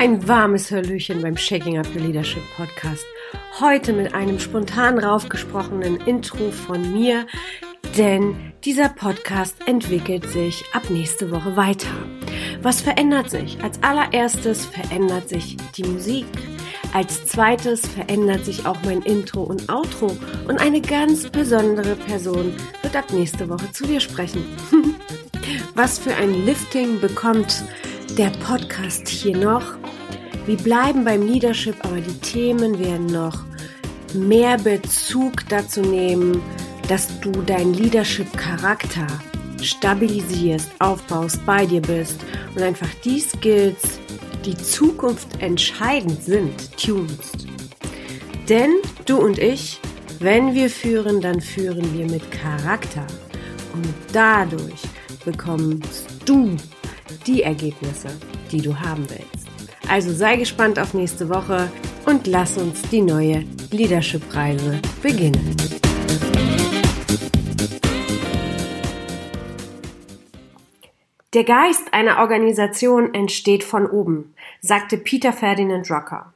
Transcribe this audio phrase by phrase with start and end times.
[0.00, 3.04] Ein warmes Hallöchen beim Shaking Up the Leadership Podcast.
[3.60, 7.26] Heute mit einem spontan raufgesprochenen Intro von mir,
[7.98, 8.34] denn
[8.64, 11.90] dieser Podcast entwickelt sich ab nächste Woche weiter.
[12.62, 13.62] Was verändert sich?
[13.62, 16.24] Als allererstes verändert sich die Musik.
[16.94, 20.16] Als zweites verändert sich auch mein Intro und Outro
[20.48, 24.46] und eine ganz besondere Person wird ab nächste Woche zu dir sprechen.
[25.74, 27.64] Was für ein Lifting bekommt
[28.16, 29.79] der Podcast hier noch?
[30.50, 33.44] Wir bleiben beim Leadership, aber die Themen werden noch
[34.14, 36.42] mehr Bezug dazu nehmen,
[36.88, 39.06] dass du deinen Leadership-Charakter
[39.62, 42.16] stabilisierst, aufbaust, bei dir bist
[42.56, 44.00] und einfach die Skills,
[44.44, 47.46] die Zukunft entscheidend sind, tunst.
[48.48, 48.72] Denn
[49.06, 49.78] du und ich,
[50.18, 53.06] wenn wir führen, dann führen wir mit Charakter.
[53.72, 54.82] Und dadurch
[55.24, 56.56] bekommst du
[57.24, 58.08] die Ergebnisse,
[58.50, 59.39] die du haben willst.
[59.90, 61.68] Also sei gespannt auf nächste Woche
[62.06, 65.56] und lass uns die neue Leadership-Reise beginnen.
[71.34, 76.32] Der Geist einer Organisation entsteht von oben, sagte Peter Ferdinand Rucker.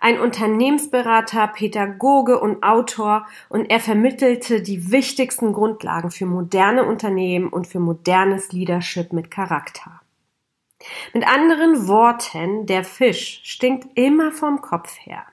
[0.00, 7.68] Ein Unternehmensberater, Pädagoge und Autor und er vermittelte die wichtigsten Grundlagen für moderne Unternehmen und
[7.68, 10.00] für modernes Leadership mit Charakter.
[11.12, 15.24] Mit anderen Worten, der Fisch stinkt immer vom Kopf her.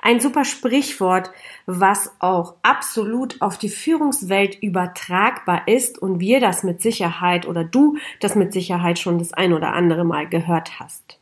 [0.00, 1.30] Ein super Sprichwort,
[1.66, 7.96] was auch absolut auf die Führungswelt übertragbar ist und wir das mit Sicherheit oder du
[8.20, 11.18] das mit Sicherheit schon das ein oder andere Mal gehört hast.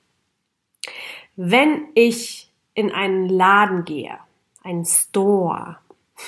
[1.37, 4.19] Wenn ich in einen Laden gehe,
[4.63, 5.79] einen Store,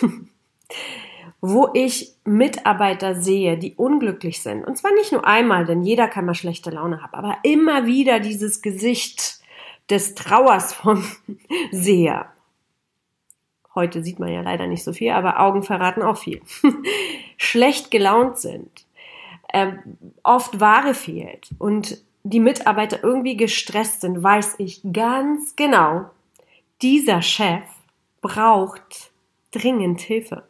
[1.40, 4.64] wo ich Mitarbeiter sehe, die unglücklich sind.
[4.64, 8.20] Und zwar nicht nur einmal, denn jeder kann mal schlechte Laune haben, aber immer wieder
[8.20, 9.40] dieses Gesicht
[9.88, 11.04] des Trauers vom
[11.70, 12.32] Seher.
[13.74, 16.42] Heute sieht man ja leider nicht so viel, aber Augen verraten auch viel.
[17.36, 18.84] Schlecht gelaunt sind,
[19.48, 19.72] äh,
[20.22, 26.10] oft Ware fehlt und die Mitarbeiter irgendwie gestresst sind, weiß ich ganz genau,
[26.82, 27.62] dieser Chef
[28.20, 29.12] braucht
[29.52, 30.49] dringend Hilfe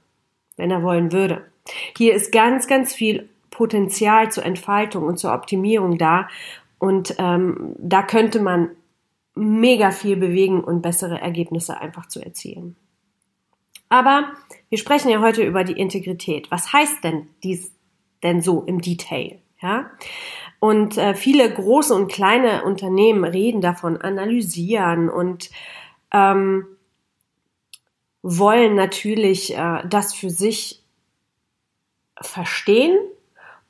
[0.61, 1.45] wenn er wollen würde.
[1.97, 6.29] Hier ist ganz, ganz viel Potenzial zur Entfaltung und zur Optimierung da.
[6.79, 8.71] Und ähm, da könnte man
[9.35, 12.77] mega viel bewegen und bessere Ergebnisse einfach zu erzielen.
[13.89, 14.33] Aber
[14.69, 16.51] wir sprechen ja heute über die Integrität.
[16.51, 17.73] Was heißt denn dies
[18.23, 19.41] denn so im Detail?
[19.61, 19.91] Ja?
[20.61, 25.51] Und äh, viele große und kleine Unternehmen reden davon, analysieren und
[26.13, 26.67] ähm,
[28.23, 30.83] wollen natürlich äh, das für sich
[32.21, 32.99] verstehen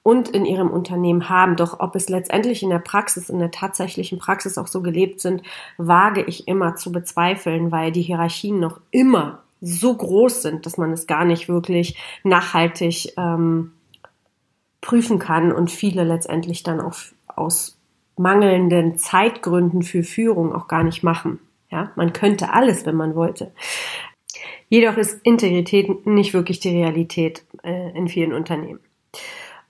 [0.02, 1.56] und in ihrem Unternehmen haben.
[1.56, 5.42] Doch ob es letztendlich in der Praxis, in der tatsächlichen Praxis auch so gelebt sind,
[5.76, 10.92] wage ich immer zu bezweifeln, weil die Hierarchien noch immer so groß sind, dass man
[10.92, 13.72] es gar nicht wirklich nachhaltig ähm,
[14.80, 16.94] prüfen kann und viele letztendlich dann auch
[17.26, 17.76] aus
[18.16, 21.40] mangelnden Zeitgründen für Führung auch gar nicht machen.
[21.70, 23.52] Ja, man könnte alles, wenn man wollte.
[24.70, 28.81] Jedoch ist Integrität nicht wirklich die Realität äh, in vielen Unternehmen.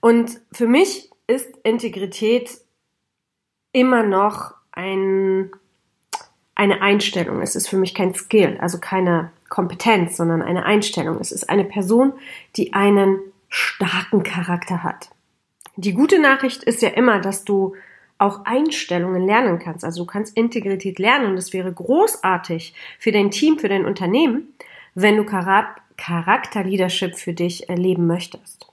[0.00, 2.60] Und für mich ist Integrität
[3.72, 5.50] immer noch ein,
[6.54, 7.40] eine Einstellung.
[7.40, 11.18] Es ist für mich kein Skill, also keine Kompetenz, sondern eine Einstellung.
[11.18, 12.12] Es ist eine Person,
[12.56, 15.08] die einen starken Charakter hat.
[15.76, 17.74] Die gute Nachricht ist ja immer, dass du
[18.18, 19.82] auch Einstellungen lernen kannst.
[19.82, 24.52] Also du kannst Integrität lernen und es wäre großartig für dein Team, für dein Unternehmen,
[24.94, 28.70] wenn du Charakterleadership für dich erleben möchtest.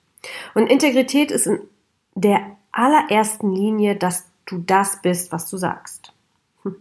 [0.54, 1.60] Und Integrität ist in
[2.16, 2.40] der
[2.72, 6.14] allerersten Linie, dass du das bist, was du sagst.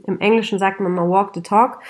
[0.06, 1.80] Im Englischen sagt man mal walk the talk.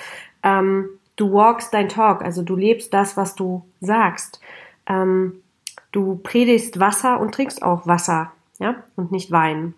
[0.42, 4.40] Ähm, du walkst dein Talk, also du lebst das, was du sagst.
[4.86, 5.42] Ähm,
[5.92, 9.74] du predigst Wasser und trinkst auch Wasser, ja, und nicht Wein.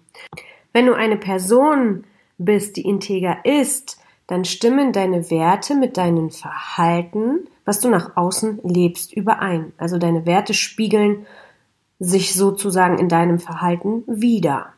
[0.73, 2.05] Wenn du eine Person
[2.39, 8.61] bist, die integer ist, dann stimmen deine Werte mit deinem Verhalten, was du nach außen
[8.65, 9.75] lebst, überein.
[9.77, 11.27] Also deine Werte spiegeln
[11.99, 14.73] sich sozusagen in deinem Verhalten wieder.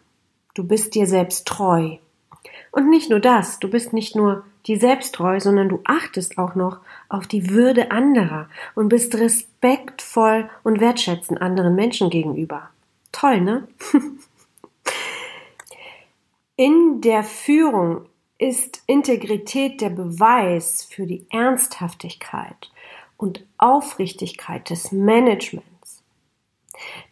[0.55, 1.99] Du bist dir selbst treu.
[2.73, 6.57] Und nicht nur das, du bist nicht nur dir selbst treu, sondern du achtest auch
[6.57, 12.71] noch auf die Würde anderer und bist respektvoll und wertschätzend anderen Menschen gegenüber.
[13.13, 13.69] Toll, ne?
[16.57, 18.07] In der Führung
[18.41, 22.73] ist Integrität der Beweis für die Ernsthaftigkeit
[23.19, 26.03] und Aufrichtigkeit des Managements,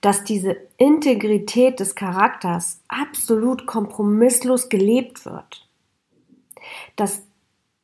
[0.00, 5.68] dass diese Integrität des Charakters absolut kompromisslos gelebt wird.
[6.96, 7.22] Das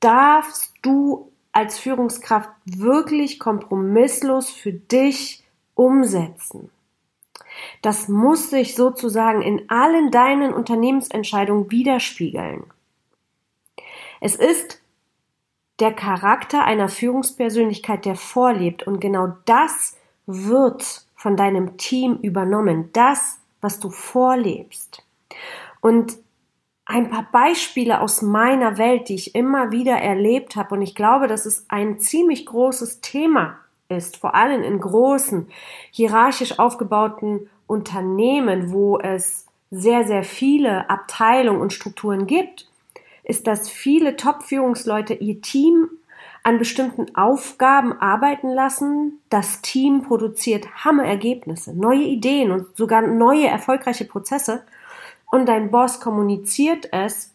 [0.01, 5.45] darfst du als Führungskraft wirklich kompromisslos für dich
[5.75, 6.71] umsetzen.
[7.83, 12.65] Das muss sich sozusagen in allen deinen Unternehmensentscheidungen widerspiegeln.
[14.25, 14.81] Es ist
[15.81, 22.89] der Charakter einer Führungspersönlichkeit, der vorlebt und genau das wird von deinem Team übernommen.
[22.95, 25.05] Das, was du vorlebst.
[25.83, 26.17] Und
[26.87, 30.77] ein paar Beispiele aus meiner Welt, die ich immer wieder erlebt habe.
[30.77, 33.59] Und ich glaube, dass es ein ziemlich großes Thema
[33.91, 35.49] ist, vor allem in großen,
[35.91, 42.71] hierarchisch aufgebauten Unternehmen, wo es sehr, sehr viele Abteilungen und Strukturen gibt,
[43.25, 45.89] ist, dass viele Top-Führungsleute ihr Team
[46.43, 49.21] an bestimmten Aufgaben arbeiten lassen.
[49.31, 54.63] Das Team produziert Hammerergebnisse, neue Ideen und sogar neue erfolgreiche Prozesse
[55.31, 57.33] und dein Boss kommuniziert es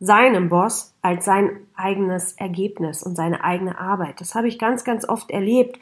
[0.00, 4.20] seinem Boss als sein eigenes Ergebnis und seine eigene Arbeit.
[4.20, 5.78] Das habe ich ganz, ganz oft erlebt,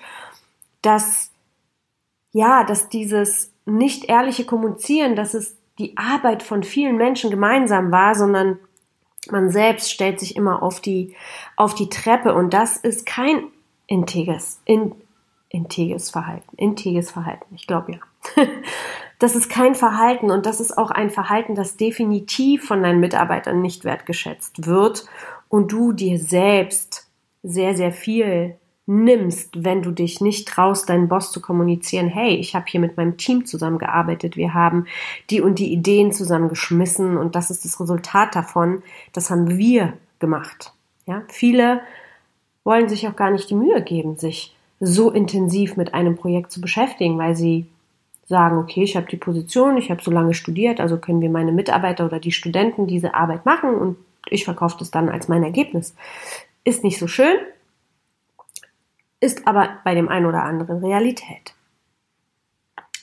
[0.80, 1.30] dass
[2.32, 8.14] ja, dass dieses nicht ehrliche Kommunizieren, dass es die Arbeit von vielen Menschen gemeinsam war,
[8.14, 8.58] sondern
[9.30, 11.14] man selbst stellt sich immer auf die,
[11.56, 13.44] auf die Treppe und das ist kein
[13.86, 14.94] integes, in,
[15.48, 17.98] integes Verhalten, integes Verhalten, ich glaube ja.
[19.18, 23.60] das ist kein Verhalten und das ist auch ein Verhalten, das definitiv von deinen Mitarbeitern
[23.60, 25.06] nicht wertgeschätzt wird
[25.48, 27.08] und du dir selbst
[27.42, 32.54] sehr, sehr viel nimmst, wenn du dich nicht traust, deinen Boss zu kommunizieren, hey, ich
[32.54, 34.86] habe hier mit meinem Team zusammengearbeitet, wir haben
[35.30, 38.82] die und die Ideen zusammengeschmissen und das ist das Resultat davon,
[39.12, 40.72] das haben wir gemacht.
[41.06, 41.80] Ja, viele
[42.64, 46.60] wollen sich auch gar nicht die Mühe geben, sich so intensiv mit einem Projekt zu
[46.60, 47.66] beschäftigen, weil sie
[48.26, 51.52] sagen, okay, ich habe die Position, ich habe so lange studiert, also können wir meine
[51.52, 53.96] Mitarbeiter oder die Studenten diese Arbeit machen und
[54.28, 55.94] ich verkaufe das dann als mein Ergebnis.
[56.64, 57.36] Ist nicht so schön,
[59.22, 61.54] ist aber bei dem einen oder anderen Realität.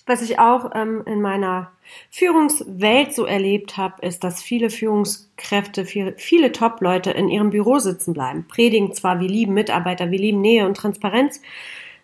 [0.06, 1.72] Was ich auch ähm, in meiner
[2.10, 8.14] Führungswelt so erlebt habe, ist, dass viele Führungskräfte, viele, viele Top-Leute in ihrem Büro sitzen
[8.14, 11.42] bleiben, predigen zwar, wir lieben Mitarbeiter, wir lieben Nähe und Transparenz,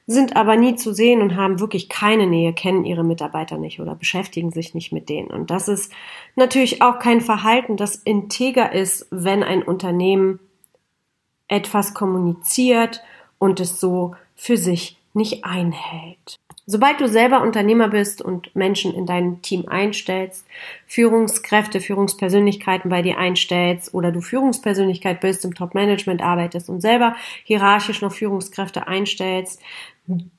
[0.08, 3.96] sind aber nie zu sehen und haben wirklich keine Nähe, kennen ihre Mitarbeiter nicht oder
[3.96, 5.32] beschäftigen sich nicht mit denen.
[5.32, 5.92] Und das ist
[6.36, 10.40] natürlich auch kein Verhalten, das integer ist, wenn ein Unternehmen
[11.48, 13.02] etwas kommuniziert
[13.46, 16.36] und es so für sich nicht einhält.
[16.66, 20.48] Sobald du selber Unternehmer bist und Menschen in dein Team einstellst,
[20.88, 28.02] Führungskräfte, Führungspersönlichkeiten bei dir einstellst oder du Führungspersönlichkeit bist, im Top-Management arbeitest und selber hierarchisch
[28.02, 29.62] noch Führungskräfte einstellst,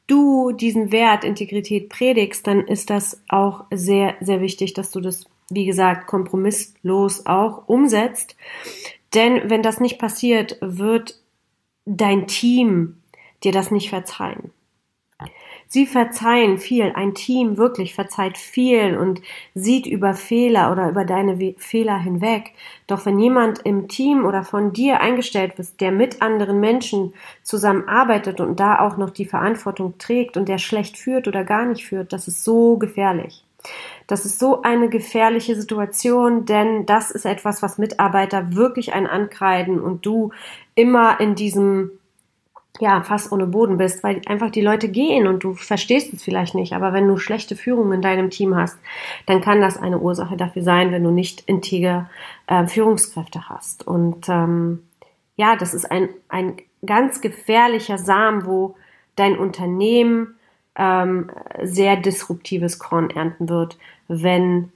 [0.08, 5.26] du diesen Wert Integrität predigst, dann ist das auch sehr, sehr wichtig, dass du das,
[5.48, 8.36] wie gesagt, kompromisslos auch umsetzt.
[9.14, 11.20] Denn wenn das nicht passiert, wird
[11.86, 13.00] dein Team
[13.44, 14.50] dir das nicht verzeihen.
[15.68, 19.20] Sie verzeihen viel, ein Team wirklich verzeiht viel und
[19.54, 22.52] sieht über Fehler oder über deine Fehler hinweg.
[22.86, 28.40] Doch wenn jemand im Team oder von dir eingestellt wird, der mit anderen Menschen zusammenarbeitet
[28.40, 32.12] und da auch noch die Verantwortung trägt und der schlecht führt oder gar nicht führt,
[32.12, 33.45] das ist so gefährlich.
[34.06, 39.80] Das ist so eine gefährliche Situation, denn das ist etwas, was Mitarbeiter wirklich ein ankreiden
[39.80, 40.30] und du
[40.74, 41.90] immer in diesem
[42.80, 46.54] ja, fast ohne Boden bist, weil einfach die Leute gehen und du verstehst es vielleicht
[46.54, 46.72] nicht.
[46.72, 48.78] Aber wenn du schlechte Führung in deinem Team hast,
[49.26, 52.10] dann kann das eine Ursache dafür sein, wenn du nicht integer
[52.46, 53.86] äh, Führungskräfte hast.
[53.86, 54.84] Und ähm,
[55.36, 58.76] ja, das ist ein, ein ganz gefährlicher Samen, wo
[59.16, 60.35] dein Unternehmen
[60.76, 61.30] ähm,
[61.62, 63.78] sehr disruptives Korn ernten wird,
[64.08, 64.72] wenn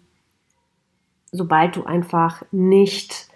[1.33, 3.29] sobald du einfach nicht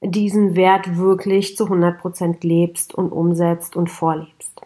[0.00, 4.60] diesen Wert wirklich zu 100% lebst und umsetzt und vorlebst.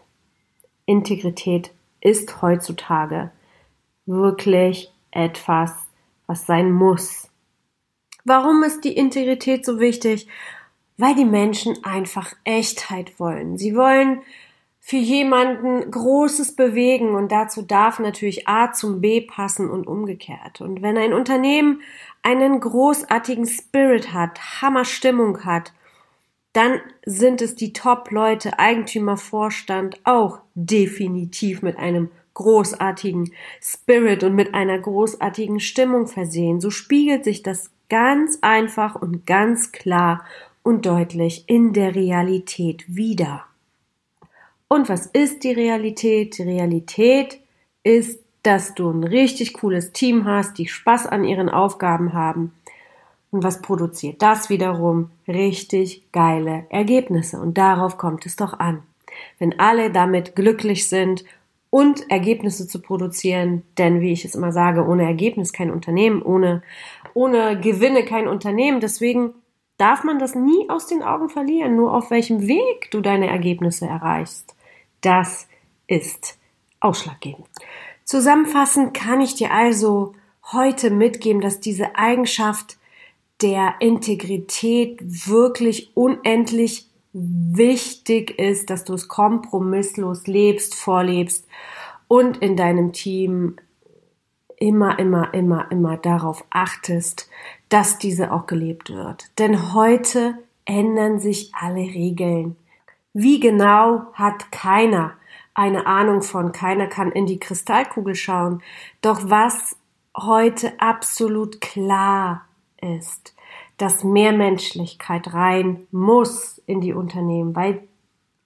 [0.85, 3.31] Integrität ist heutzutage
[4.05, 5.71] wirklich etwas,
[6.27, 7.29] was sein muss.
[8.25, 10.27] Warum ist die Integrität so wichtig?
[10.97, 13.57] Weil die Menschen einfach Echtheit wollen.
[13.57, 14.21] Sie wollen
[14.83, 20.59] für jemanden Großes bewegen und dazu darf natürlich A zum B passen und umgekehrt.
[20.59, 21.81] Und wenn ein Unternehmen
[22.23, 25.71] einen großartigen Spirit hat, Hammerstimmung hat,
[26.53, 34.55] dann sind es die Top-Leute, Eigentümer, Vorstand auch definitiv mit einem großartigen Spirit und mit
[34.55, 36.59] einer großartigen Stimmung versehen.
[36.59, 40.25] So spiegelt sich das ganz einfach und ganz klar
[40.63, 43.45] und deutlich in der Realität wieder.
[44.71, 46.37] Und was ist die Realität?
[46.37, 47.41] Die Realität
[47.83, 52.53] ist dass du ein richtig cooles Team hast, die Spaß an ihren Aufgaben haben
[53.31, 55.11] Und was produziert das wiederum?
[55.27, 57.39] Richtig geile Ergebnisse.
[57.39, 58.83] Und darauf kommt es doch an.
[59.39, 61.23] Wenn alle damit glücklich sind
[61.69, 66.63] und Ergebnisse zu produzieren, denn wie ich es immer sage, ohne Ergebnis kein Unternehmen, ohne,
[67.13, 68.79] ohne Gewinne kein Unternehmen.
[68.79, 69.33] Deswegen
[69.77, 73.85] darf man das nie aus den Augen verlieren, nur auf welchem Weg du deine Ergebnisse
[73.85, 74.55] erreichst.
[75.01, 75.47] Das
[75.87, 76.37] ist
[76.79, 77.47] ausschlaggebend.
[78.05, 80.13] Zusammenfassend kann ich dir also
[80.51, 82.77] heute mitgeben, dass diese Eigenschaft
[83.41, 91.47] der Integrität wirklich unendlich wichtig ist, dass du es kompromisslos lebst, vorlebst
[92.07, 93.57] und in deinem Team
[94.57, 97.29] immer, immer, immer, immer darauf achtest,
[97.69, 99.31] dass diese auch gelebt wird.
[99.39, 102.55] Denn heute ändern sich alle Regeln.
[103.13, 105.15] Wie genau hat keiner
[105.53, 108.63] eine Ahnung von, keiner kann in die Kristallkugel schauen.
[109.01, 109.75] Doch was
[110.15, 112.45] heute absolut klar
[112.81, 113.35] ist,
[113.77, 117.87] dass mehr Menschlichkeit rein muss in die Unternehmen, weil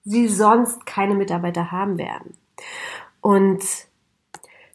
[0.04, 2.36] sie sonst keine Mitarbeiter haben werden.
[3.20, 3.64] Und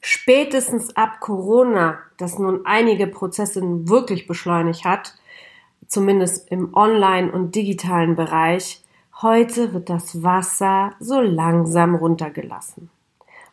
[0.02, 5.16] spätestens ab Corona, das nun einige Prozesse wirklich beschleunigt hat,
[5.88, 8.84] zumindest im Online- und digitalen Bereich,
[9.22, 12.90] heute wird das Wasser so langsam runtergelassen.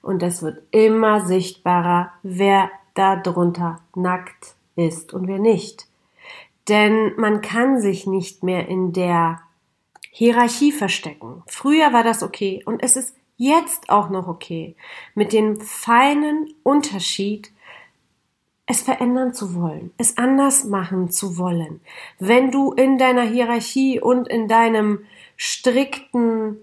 [0.02, 5.86] Und es wird immer sichtbarer, wer darunter nackt ist und wer nicht.
[6.68, 9.40] Denn man kann sich nicht mehr in der
[10.10, 11.42] Hierarchie verstecken.
[11.46, 14.76] Früher war das okay und es ist jetzt auch noch okay.
[15.14, 17.52] Mit dem feinen Unterschied,
[18.70, 21.80] es verändern zu wollen, es anders machen zu wollen.
[22.18, 25.00] Wenn du in deiner Hierarchie und in deinem
[25.36, 26.58] strikten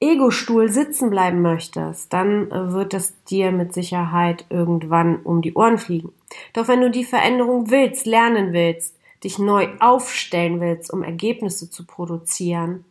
[0.00, 5.78] Ego-Stuhl sitzen bleiben möchtest, dann äh, wird es dir mit Sicherheit irgendwann um die Ohren
[5.78, 6.12] fliegen.
[6.52, 11.86] Doch wenn du die Veränderung willst, lernen willst, dich neu aufstellen willst, um Ergebnisse zu
[11.86, 12.84] produzieren,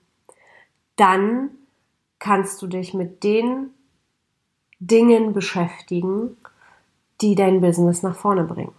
[0.95, 1.49] dann
[2.19, 3.71] kannst du dich mit den
[4.79, 6.37] Dingen beschäftigen,
[7.21, 8.73] die dein Business nach vorne bringen.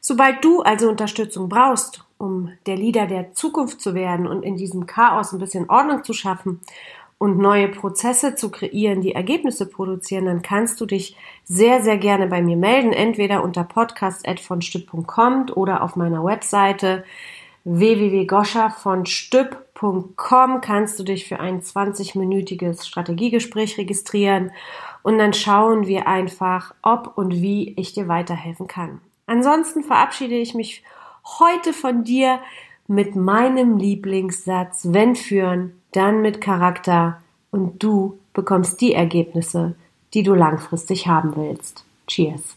[0.00, 4.86] Sobald du also Unterstützung brauchst, um der Leader der Zukunft zu werden und in diesem
[4.86, 6.60] Chaos ein bisschen Ordnung zu schaffen
[7.18, 12.26] und neue Prozesse zu kreieren, die Ergebnisse produzieren, dann kannst du dich sehr, sehr gerne
[12.26, 17.04] bei mir melden, entweder unter podcast.vonstüpp.com oder auf meiner Webseite
[17.64, 24.52] www.goscha-von-stüpp.com kannst du dich für ein 20-minütiges Strategiegespräch registrieren
[25.06, 29.00] und dann schauen wir einfach, ob und wie ich dir weiterhelfen kann.
[29.26, 30.82] Ansonsten verabschiede ich mich
[31.38, 32.40] heute von dir
[32.88, 37.22] mit meinem Lieblingssatz, wenn führen, dann mit Charakter
[37.52, 39.76] und du bekommst die Ergebnisse,
[40.12, 41.84] die du langfristig haben willst.
[42.08, 42.56] Cheers.